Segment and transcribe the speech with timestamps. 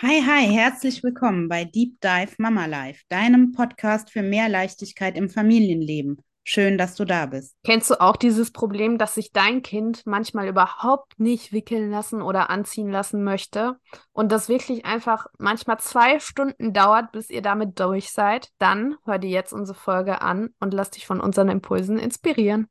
[0.00, 5.28] Hi, hi, herzlich willkommen bei Deep Dive Mama Life, deinem Podcast für mehr Leichtigkeit im
[5.28, 6.22] Familienleben.
[6.44, 7.56] Schön, dass du da bist.
[7.64, 12.48] Kennst du auch dieses Problem, dass sich dein Kind manchmal überhaupt nicht wickeln lassen oder
[12.48, 13.76] anziehen lassen möchte
[14.12, 18.50] und das wirklich einfach manchmal zwei Stunden dauert, bis ihr damit durch seid?
[18.58, 22.68] Dann hör dir jetzt unsere Folge an und lass dich von unseren Impulsen inspirieren.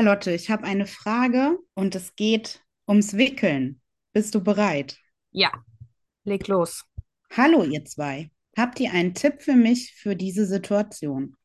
[0.00, 3.82] Charlotte, ich habe eine Frage und es geht ums Wickeln.
[4.14, 4.96] Bist du bereit?
[5.30, 5.52] Ja,
[6.24, 6.86] leg los.
[7.36, 8.30] Hallo, ihr zwei.
[8.56, 11.36] Habt ihr einen Tipp für mich für diese Situation?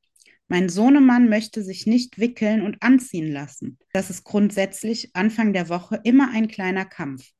[0.47, 3.77] Mein Sohnemann möchte sich nicht wickeln und anziehen lassen.
[3.91, 7.31] Das ist grundsätzlich Anfang der Woche immer ein kleiner Kampf.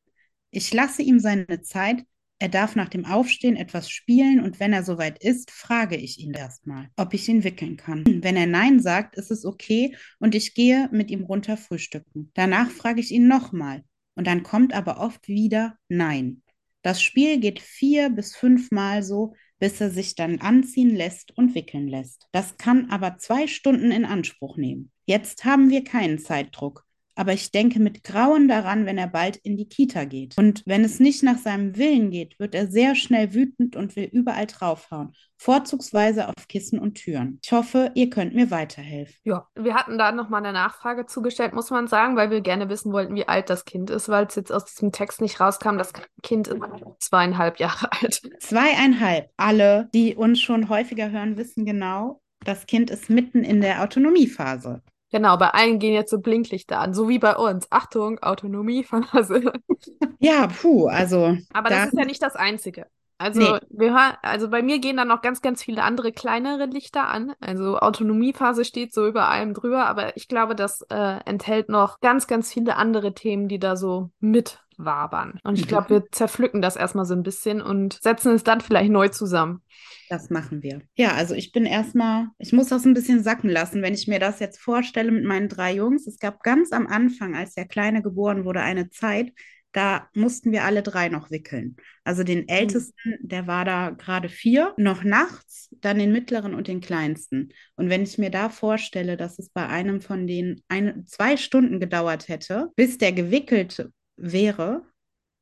[0.52, 2.04] Ich lasse ihm seine Zeit,
[2.38, 6.34] er darf nach dem Aufstehen etwas spielen und wenn er soweit ist, frage ich ihn
[6.34, 8.04] erstmal, ob ich ihn wickeln kann.
[8.06, 12.32] Wenn er Nein sagt, ist es okay und ich gehe mit ihm runter frühstücken.
[12.34, 13.84] Danach frage ich ihn nochmal
[14.16, 16.42] und dann kommt aber oft wieder Nein.
[16.82, 21.88] Das Spiel geht vier bis fünfmal so, bis er sich dann anziehen lässt und wickeln
[21.88, 22.28] lässt.
[22.32, 24.92] Das kann aber zwei Stunden in Anspruch nehmen.
[25.06, 26.85] Jetzt haben wir keinen Zeitdruck
[27.16, 30.38] aber ich denke mit Grauen daran, wenn er bald in die Kita geht.
[30.38, 34.10] Und wenn es nicht nach seinem Willen geht, wird er sehr schnell wütend und will
[34.12, 37.40] überall draufhauen, vorzugsweise auf Kissen und Türen.
[37.44, 39.16] Ich hoffe, ihr könnt mir weiterhelfen.
[39.24, 42.92] Ja, wir hatten da nochmal eine Nachfrage zugestellt, muss man sagen, weil wir gerne wissen
[42.92, 45.78] wollten, wie alt das Kind ist, weil es jetzt aus diesem Text nicht rauskam.
[45.78, 46.60] Das Kind ist
[47.00, 48.22] zweieinhalb Jahre alt.
[48.40, 49.30] Zweieinhalb.
[49.38, 54.82] Alle, die uns schon häufiger hören, wissen genau, das Kind ist mitten in der Autonomiephase.
[55.16, 57.68] Genau, bei allen gehen jetzt so Blinklichter an, so wie bei uns.
[57.70, 59.06] Achtung, Autonomie von.
[60.20, 61.38] Ja, puh, also.
[61.54, 62.88] Aber das ist ja nicht das Einzige.
[63.18, 63.60] Also, nee.
[63.70, 67.32] wir hören, also bei mir gehen dann noch ganz, ganz viele andere kleinere Lichter an.
[67.40, 72.28] Also Autonomiephase steht so über allem drüber, aber ich glaube, das äh, enthält noch ganz,
[72.28, 74.10] ganz viele andere Themen, die da so
[74.78, 75.40] mitwabern.
[75.44, 75.70] Und ich mhm.
[75.70, 79.62] glaube, wir zerpflücken das erstmal so ein bisschen und setzen es dann vielleicht neu zusammen.
[80.10, 80.82] Das machen wir.
[80.96, 84.20] Ja, also ich bin erstmal, ich muss das ein bisschen sacken lassen, wenn ich mir
[84.20, 86.06] das jetzt vorstelle mit meinen drei Jungs.
[86.06, 89.32] Es gab ganz am Anfang, als der Kleine geboren wurde, eine Zeit,
[89.72, 91.76] da mussten wir alle drei noch wickeln.
[92.06, 92.48] Also den mhm.
[92.48, 97.50] Ältesten, der war da gerade vier, noch nachts, dann den Mittleren und den Kleinsten.
[97.76, 101.82] Und wenn ich mir da vorstelle, dass es bei einem von denen eine, zwei Stunden
[101.82, 104.84] gedauert hätte, bis der gewickelt wäre,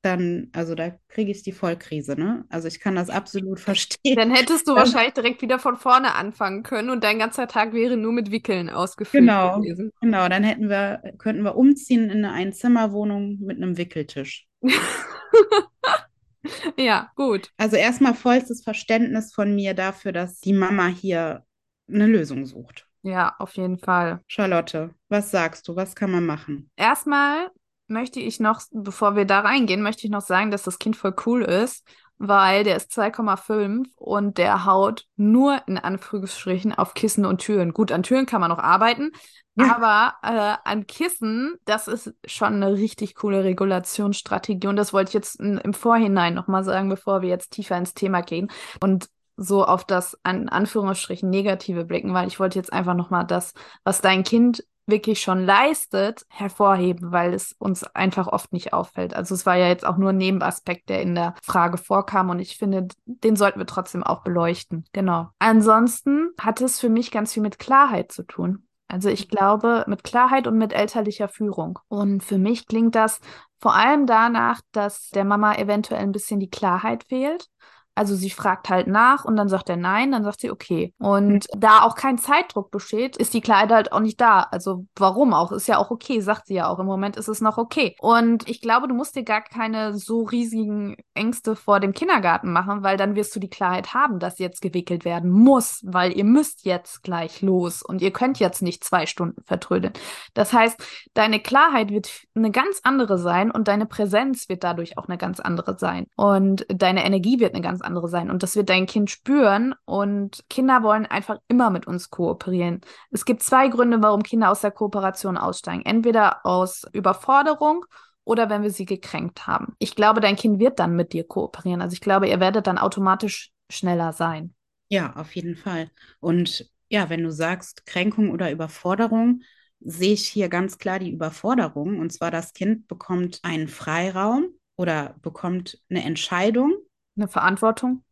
[0.03, 2.45] dann, also da kriege ich die Vollkrise, ne?
[2.49, 4.17] Also ich kann das absolut verstehen.
[4.17, 7.95] Dann hättest du wahrscheinlich direkt wieder von vorne anfangen können und dein ganzer Tag wäre
[7.95, 9.91] nur mit Wickeln ausgefüllt genau, gewesen.
[10.01, 14.45] Genau, dann hätten wir, könnten wir umziehen in eine Einzimmerwohnung mit einem Wickeltisch.
[16.77, 17.49] ja, gut.
[17.57, 21.45] Also erstmal vollstes Verständnis von mir dafür, dass die Mama hier
[21.87, 22.87] eine Lösung sucht.
[23.03, 24.21] Ja, auf jeden Fall.
[24.27, 25.75] Charlotte, was sagst du?
[25.75, 26.69] Was kann man machen?
[26.75, 27.49] Erstmal
[27.87, 31.15] möchte ich noch, bevor wir da reingehen, möchte ich noch sagen, dass das Kind voll
[31.25, 31.85] cool ist,
[32.17, 37.73] weil der ist 2,5 und der haut nur in Anführungsstrichen auf Kissen und Türen.
[37.73, 39.11] Gut, an Türen kann man noch arbeiten,
[39.55, 39.75] ja.
[39.75, 45.13] aber äh, an Kissen, das ist schon eine richtig coole Regulationsstrategie und das wollte ich
[45.15, 49.83] jetzt im Vorhinein nochmal sagen, bevor wir jetzt tiefer ins Thema gehen und so auf
[49.83, 54.63] das an Anführungsstrichen negative blicken, weil ich wollte jetzt einfach nochmal das, was dein Kind
[54.85, 59.15] wirklich schon leistet, hervorheben, weil es uns einfach oft nicht auffällt.
[59.15, 62.39] Also es war ja jetzt auch nur ein Nebenaspekt, der in der Frage vorkam und
[62.39, 64.85] ich finde, den sollten wir trotzdem auch beleuchten.
[64.93, 65.29] Genau.
[65.39, 68.67] Ansonsten hat es für mich ganz viel mit Klarheit zu tun.
[68.87, 71.79] Also ich glaube, mit Klarheit und mit elterlicher Führung.
[71.87, 73.21] Und für mich klingt das
[73.59, 77.47] vor allem danach, dass der Mama eventuell ein bisschen die Klarheit fehlt
[77.95, 80.93] also sie fragt halt nach und dann sagt er nein, dann sagt sie okay.
[80.97, 81.59] Und mhm.
[81.59, 84.47] da auch kein Zeitdruck besteht, ist die Klarheit halt auch nicht da.
[84.51, 85.51] Also warum auch?
[85.51, 86.79] Ist ja auch okay, sagt sie ja auch.
[86.79, 87.95] Im Moment ist es noch okay.
[87.99, 92.83] Und ich glaube, du musst dir gar keine so riesigen Ängste vor dem Kindergarten machen,
[92.83, 96.65] weil dann wirst du die Klarheit haben, dass jetzt gewickelt werden muss, weil ihr müsst
[96.65, 99.93] jetzt gleich los und ihr könnt jetzt nicht zwei Stunden vertrödeln.
[100.33, 100.81] Das heißt,
[101.13, 105.39] deine Klarheit wird eine ganz andere sein und deine Präsenz wird dadurch auch eine ganz
[105.39, 106.07] andere sein.
[106.15, 108.29] Und deine Energie wird eine ganz andere sein.
[108.29, 109.75] Und das wird dein Kind spüren.
[109.85, 112.81] Und Kinder wollen einfach immer mit uns kooperieren.
[113.11, 115.85] Es gibt zwei Gründe, warum Kinder aus der Kooperation aussteigen.
[115.85, 117.85] Entweder aus Überforderung
[118.23, 119.75] oder wenn wir sie gekränkt haben.
[119.79, 121.81] Ich glaube, dein Kind wird dann mit dir kooperieren.
[121.81, 124.53] Also ich glaube, ihr werdet dann automatisch schneller sein.
[124.89, 125.89] Ja, auf jeden Fall.
[126.19, 129.41] Und ja, wenn du sagst Kränkung oder Überforderung,
[129.79, 131.99] sehe ich hier ganz klar die Überforderung.
[131.99, 136.73] Und zwar, das Kind bekommt einen Freiraum oder bekommt eine Entscheidung,
[137.15, 138.03] Eine Verantwortung.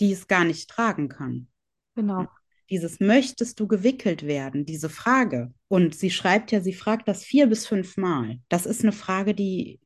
[0.00, 1.48] die es gar nicht tragen kann.
[1.94, 2.26] Genau.
[2.70, 5.52] Dieses möchtest du gewickelt werden, diese Frage.
[5.68, 8.38] Und sie schreibt ja, sie fragt das vier bis fünf Mal.
[8.48, 9.80] Das ist eine Frage, die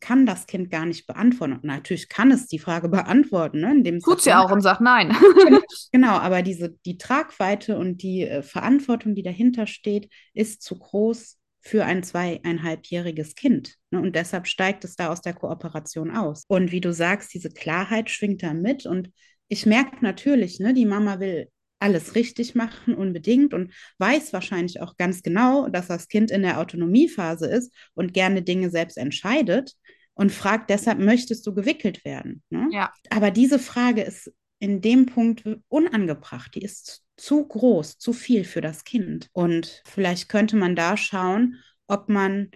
[0.00, 1.54] kann das Kind gar nicht beantworten.
[1.54, 4.80] Und natürlich kann es die Frage beantworten, ne, indem es Tut sie auch und sagt
[4.80, 5.16] nein.
[5.92, 11.38] Genau, aber diese, die Tragweite und die äh, Verantwortung, die dahinter steht, ist zu groß
[11.64, 13.76] für ein zweieinhalbjähriges Kind.
[13.90, 14.00] Ne?
[14.00, 16.44] Und deshalb steigt es da aus der Kooperation aus.
[16.46, 18.86] Und wie du sagst, diese Klarheit schwingt da mit.
[18.86, 19.10] Und
[19.48, 24.96] ich merke natürlich, ne, die Mama will alles richtig machen, unbedingt und weiß wahrscheinlich auch
[24.96, 29.72] ganz genau, dass das Kind in der Autonomiephase ist und gerne Dinge selbst entscheidet
[30.14, 32.42] und fragt deshalb, möchtest du gewickelt werden?
[32.48, 32.68] Ne?
[32.72, 32.92] Ja.
[33.10, 34.32] Aber diese Frage ist
[34.64, 36.54] in dem Punkt unangebracht.
[36.54, 39.28] Die ist zu groß, zu viel für das Kind.
[39.32, 41.56] Und vielleicht könnte man da schauen,
[41.86, 42.50] ob man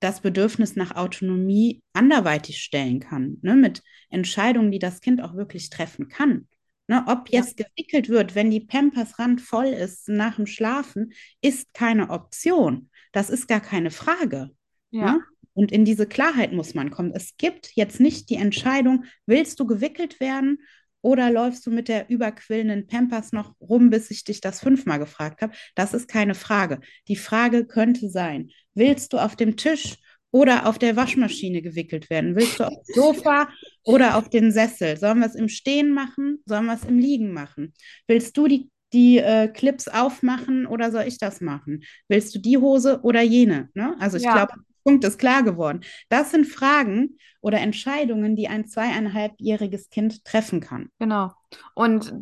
[0.00, 3.56] das Bedürfnis nach Autonomie anderweitig stellen kann, ne?
[3.56, 6.46] mit Entscheidungen, die das Kind auch wirklich treffen kann.
[6.86, 7.40] Ne, ob Ja.
[7.40, 12.90] jetzt gewickelt wird, wenn die Pampers randvoll ist nach dem Schlafen, ist keine Option.
[13.12, 14.50] Das ist gar keine Frage.
[14.90, 15.12] Ja.
[15.14, 15.20] Ne?
[15.54, 17.12] Und in diese Klarheit muss man kommen.
[17.14, 20.58] Es gibt jetzt nicht die Entscheidung, willst du gewickelt werden
[21.04, 25.42] oder läufst du mit der überquillenden Pampers noch rum, bis ich dich das fünfmal gefragt
[25.42, 25.52] habe?
[25.74, 26.80] Das ist keine Frage.
[27.08, 29.96] Die Frage könnte sein, willst du auf dem Tisch
[30.30, 32.36] oder auf der Waschmaschine gewickelt werden?
[32.36, 33.48] Willst du aufs Sofa
[33.84, 34.96] oder auf den Sessel?
[34.96, 36.38] Sollen wir es im Stehen machen?
[36.46, 37.74] Sollen wir es im Liegen machen?
[38.08, 41.84] Willst du die, die äh, Clips aufmachen oder soll ich das machen?
[42.08, 43.68] Willst du die Hose oder jene?
[43.74, 43.94] Ne?
[44.00, 44.30] Also ich Ja.
[44.30, 44.54] glaube,
[44.84, 45.80] Punkt ist klar geworden.
[46.08, 50.90] Das sind Fragen oder Entscheidungen, die ein zweieinhalbjähriges Kind treffen kann.
[50.98, 51.32] Genau.
[51.74, 52.12] Und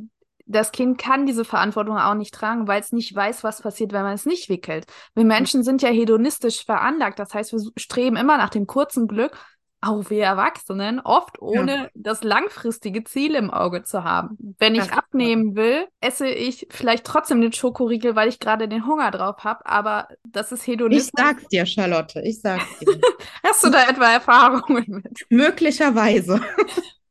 [0.47, 4.03] das Kind kann diese Verantwortung auch nicht tragen, weil es nicht weiß, was passiert, wenn
[4.03, 4.87] man es nicht wickelt.
[5.15, 7.19] Wir Menschen sind ja hedonistisch veranlagt.
[7.19, 9.39] Das heißt, wir streben immer nach dem kurzen Glück,
[9.83, 14.39] auch wir Erwachsenen, oft ohne das langfristige Ziel im Auge zu haben.
[14.59, 18.87] Wenn ich Das abnehmen will, esse ich vielleicht trotzdem den Schokoriegel, weil ich gerade den
[18.87, 21.13] Hunger drauf habe, aber das ist Ich Hedonismus.
[21.17, 23.03] sag's dir, Charlotte, ich sag's dir.
[23.45, 25.27] Hast du da etwa Erfahrungen mit?
[25.31, 26.41] Möglicherweise.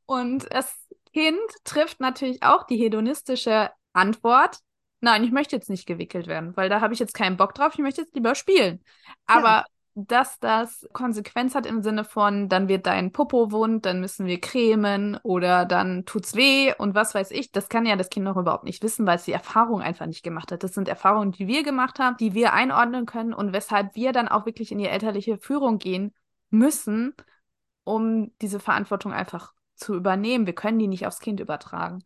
[0.06, 0.74] Und das
[1.14, 4.58] Kind trifft natürlich auch die hedonistische Antwort.
[5.02, 7.74] Nein, ich möchte jetzt nicht gewickelt werden, weil da habe ich jetzt keinen Bock drauf.
[7.74, 8.84] Ich möchte jetzt lieber spielen.
[9.26, 9.66] Aber
[9.96, 14.40] dass das Konsequenz hat im Sinne von, dann wird dein Popo wund, dann müssen wir
[14.40, 18.38] cremen oder dann tut's weh und was weiß ich, das kann ja das Kind noch
[18.38, 20.64] überhaupt nicht wissen, weil es die Erfahrung einfach nicht gemacht hat.
[20.64, 24.28] Das sind Erfahrungen, die wir gemacht haben, die wir einordnen können und weshalb wir dann
[24.28, 26.14] auch wirklich in die elterliche Führung gehen
[26.50, 27.14] müssen,
[27.84, 30.46] um diese Verantwortung einfach zu übernehmen.
[30.46, 32.04] Wir können die nicht aufs Kind übertragen.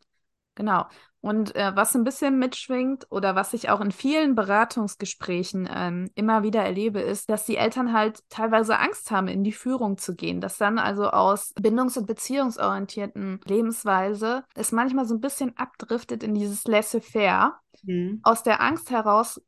[0.55, 0.85] Genau.
[1.21, 6.43] Und äh, was ein bisschen mitschwingt oder was ich auch in vielen Beratungsgesprächen ähm, immer
[6.43, 10.39] wieder erlebe, ist, dass die Eltern halt teilweise Angst haben, in die Führung zu gehen.
[10.39, 16.35] Dass dann also aus bindungs- und beziehungsorientierten Lebensweise es manchmal so ein bisschen abdriftet in
[16.35, 18.19] dieses Laissez-faire, Mhm.
[18.23, 19.41] aus der Angst heraus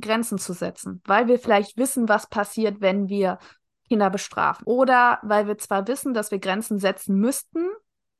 [0.00, 3.38] Grenzen zu setzen, weil wir vielleicht wissen, was passiert, wenn wir
[3.88, 4.64] Kinder bestrafen.
[4.66, 7.66] Oder weil wir zwar wissen, dass wir Grenzen setzen müssten,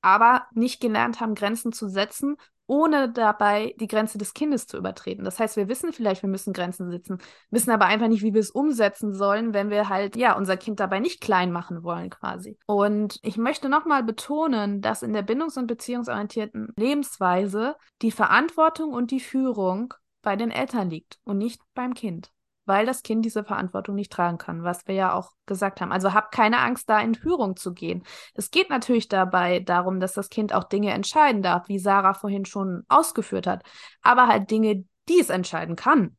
[0.07, 2.37] aber nicht gelernt haben, Grenzen zu setzen,
[2.69, 5.25] ohne dabei die Grenze des Kindes zu übertreten.
[5.25, 7.19] Das heißt, wir wissen vielleicht, wir müssen Grenzen setzen,
[7.51, 10.79] wissen aber einfach nicht, wie wir es umsetzen sollen, wenn wir halt, ja, unser Kind
[10.79, 12.57] dabei nicht klein machen wollen, quasi.
[12.67, 19.11] Und ich möchte nochmal betonen, dass in der bindungs- und beziehungsorientierten Lebensweise die Verantwortung und
[19.11, 22.31] die Führung bei den Eltern liegt und nicht beim Kind
[22.67, 25.93] weil das Kind diese Verantwortung nicht tragen kann, was wir ja auch gesagt haben.
[25.93, 28.05] Also hab keine Angst, da in Führung zu gehen.
[28.35, 32.45] Es geht natürlich dabei darum, dass das Kind auch Dinge entscheiden darf, wie Sarah vorhin
[32.45, 33.63] schon ausgeführt hat,
[34.03, 36.17] aber halt Dinge, die es entscheiden kann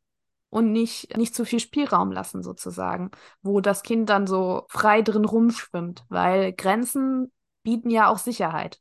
[0.49, 3.11] und nicht, nicht zu viel Spielraum lassen sozusagen,
[3.41, 7.31] wo das Kind dann so frei drin rumschwimmt, weil Grenzen
[7.63, 8.79] bieten ja auch Sicherheit.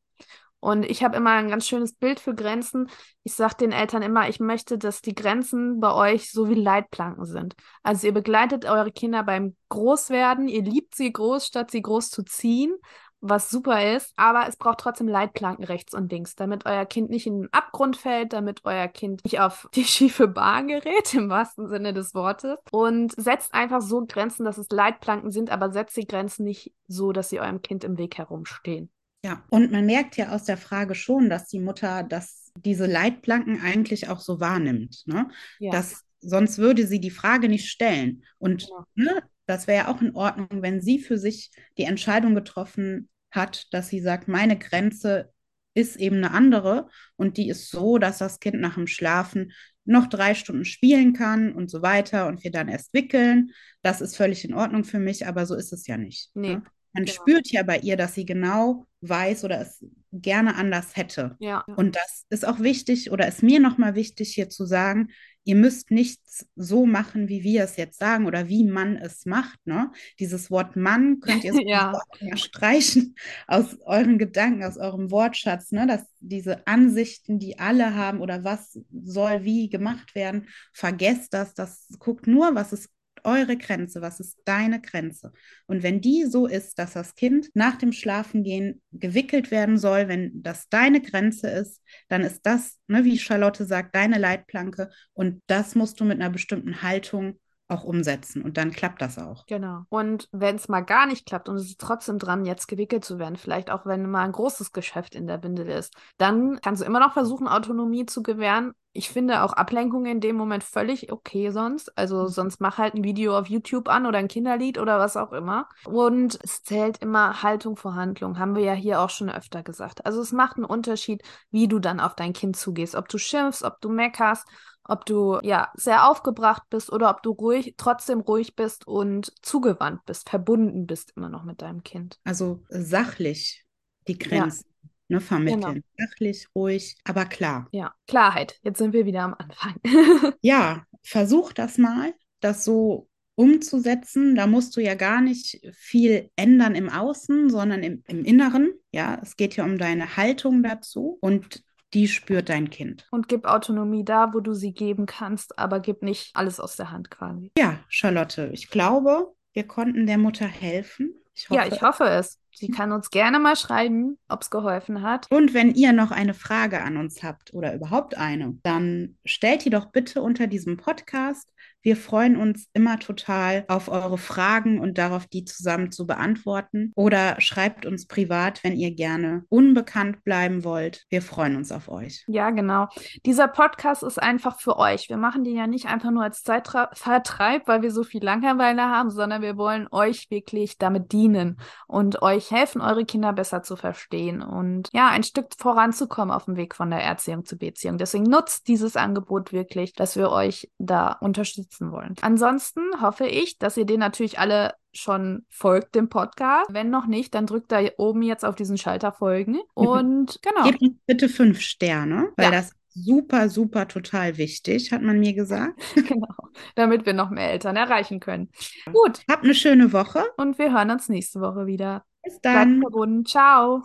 [0.60, 2.88] Und ich habe immer ein ganz schönes Bild für Grenzen.
[3.22, 7.24] Ich sage den Eltern immer, ich möchte, dass die Grenzen bei euch so wie Leitplanken
[7.24, 7.54] sind.
[7.82, 12.24] Also ihr begleitet eure Kinder beim Großwerden, ihr liebt sie groß, statt sie groß zu
[12.24, 12.74] ziehen,
[13.20, 17.26] was super ist, aber es braucht trotzdem Leitplanken rechts und links, damit euer Kind nicht
[17.26, 21.68] in den Abgrund fällt, damit euer Kind nicht auf die schiefe Bahn gerät, im wahrsten
[21.68, 22.58] Sinne des Wortes.
[22.70, 27.12] Und setzt einfach so Grenzen, dass es Leitplanken sind, aber setzt die Grenzen nicht so,
[27.12, 28.90] dass sie eurem Kind im Weg herumstehen.
[29.24, 33.60] Ja, und man merkt ja aus der Frage schon, dass die Mutter das, diese Leitplanken
[33.60, 35.02] eigentlich auch so wahrnimmt.
[35.06, 35.28] Ne?
[35.58, 35.72] Ja.
[35.72, 38.24] Das, sonst würde sie die Frage nicht stellen.
[38.38, 38.84] Und Genau.
[38.94, 43.66] ne, das wäre ja auch in Ordnung, wenn sie für sich die Entscheidung getroffen hat,
[43.72, 45.32] dass sie sagt, meine Grenze
[45.74, 49.52] ist eben eine andere und die ist so, dass das Kind nach dem Schlafen
[49.84, 53.52] noch drei Stunden spielen kann und so weiter und wir dann erst wickeln.
[53.82, 56.30] Das ist völlig in Ordnung für mich, aber so ist es ja nicht.
[56.34, 56.56] Nee.
[56.56, 56.62] Ne?
[56.96, 57.12] Man Genau.
[57.22, 61.36] spürt ja bei ihr, dass sie genau weiß oder es gerne anders hätte.
[61.38, 61.64] Ja.
[61.76, 65.08] Und das ist auch wichtig oder ist mir nochmal wichtig hier zu sagen,
[65.44, 69.64] ihr müsst nichts so machen, wie wir es jetzt sagen oder wie man es macht.
[69.64, 69.92] Ne?
[70.18, 71.92] Dieses Wort Mann könnt ihr Ja.
[72.10, 73.14] sowieso mal streichen
[73.46, 75.86] aus euren Gedanken, aus eurem Wortschatz, ne?
[75.86, 81.54] dass diese Ansichten, die alle haben oder was soll wie gemacht werden, vergesst das.
[81.54, 82.88] Das guckt nur, was ist
[83.26, 85.32] eure Grenze, was ist deine Grenze.
[85.66, 90.42] Und wenn die so ist, dass das Kind nach dem Schlafengehen gewickelt werden soll, wenn
[90.42, 95.74] das deine Grenze ist, dann ist das, ne, wie Charlotte sagt, deine Leitplanke und das
[95.74, 99.44] musst du mit einer bestimmten Haltung auch umsetzen und dann klappt das auch.
[99.46, 99.82] Genau.
[99.88, 103.18] Und wenn es mal gar nicht klappt und es ist trotzdem dran, jetzt gewickelt zu
[103.18, 106.86] werden, vielleicht auch wenn mal ein großes Geschäft in der Windel ist, dann kannst du
[106.86, 108.72] immer noch versuchen, Autonomie zu gewähren.
[108.92, 111.96] Ich finde auch Ablenkungen in dem Moment völlig okay sonst.
[111.98, 115.32] Also sonst mach halt ein Video auf YouTube an oder ein Kinderlied oder was auch
[115.32, 115.68] immer.
[115.84, 120.06] Und es zählt immer Haltung vor Handlung, haben wir ja hier auch schon öfter gesagt.
[120.06, 122.94] Also es macht einen Unterschied, wie du dann auf dein Kind zugehst.
[122.94, 124.46] Ob du schimpfst, ob du meckerst,
[124.88, 130.04] ob du ja sehr aufgebracht bist oder ob du ruhig, trotzdem ruhig bist und zugewandt
[130.06, 132.18] bist, verbunden bist immer noch mit deinem Kind.
[132.24, 133.64] Also sachlich
[134.06, 134.66] die Grenzen
[135.08, 135.82] ne, vermitteln.
[135.96, 137.68] Sachlich, ruhig, aber klar.
[137.72, 138.58] Ja, Klarheit.
[138.62, 139.74] Jetzt sind wir wieder am Anfang.
[140.42, 144.34] Ja, versuch das mal, das so umzusetzen.
[144.34, 148.72] Da musst du ja gar nicht viel ändern im Außen, sondern im, im Inneren.
[148.92, 151.62] Ja, es geht ja um deine Haltung dazu und
[151.94, 153.06] die spürt dein Kind.
[153.10, 156.90] und gib Autonomie da, wo du sie geben kannst, aber gib nicht alles aus der
[156.90, 157.52] Hand quasi.
[157.58, 161.14] Ja, Charlotte, ich glaube, wir konnten der Mutter helfen.
[161.34, 161.60] Ich hoffe.
[161.60, 162.38] Ja, ich hoffe es.
[162.58, 165.26] Sie kann uns gerne mal schreiben, ob es geholfen hat.
[165.30, 169.70] Und wenn ihr noch eine Frage an uns habt oder überhaupt eine, dann stellt die
[169.70, 171.52] doch bitte unter diesem Podcast.
[171.86, 176.90] Wir freuen uns immer total auf eure Fragen und darauf, die zusammen zu beantworten.
[176.96, 181.04] Oder schreibt uns privat, wenn ihr gerne unbekannt bleiben wollt.
[181.10, 182.24] Wir freuen uns auf euch.
[182.26, 182.88] Ja, genau.
[183.24, 185.08] Dieser Podcast ist einfach für euch.
[185.08, 189.10] Wir machen den ja nicht einfach nur als Zeitvertreib, weil wir so viel Langeweile haben,
[189.10, 194.42] sondern wir wollen euch wirklich damit dienen und euch helfen, eure Kinder besser zu verstehen
[194.42, 197.98] und ja, ein Stück voranzukommen auf dem Weg von der Erziehung zur Beziehung.
[197.98, 202.14] Deswegen nutzt dieses Angebot wirklich, dass wir euch da unterstützen wollen.
[202.22, 206.72] Ansonsten hoffe ich, dass ihr den natürlich alle schon folgt dem Podcast.
[206.72, 209.58] Wenn noch nicht, dann drückt da oben jetzt auf diesen Schalter folgen.
[209.74, 210.64] Und genau.
[210.64, 212.50] Gebt uns bitte fünf Sterne, weil Ja.
[212.52, 215.78] das super, super total wichtig, hat man mir gesagt.
[215.94, 216.34] genau,
[216.76, 218.48] damit wir noch mehr Eltern erreichen können.
[218.90, 220.24] Gut, Habt eine schöne Woche.
[220.38, 222.04] und wir hören uns nächste Woche wieder.
[222.26, 222.80] Bis Bleibt dann.
[222.80, 223.24] verbunden.
[223.24, 223.82] Ciao.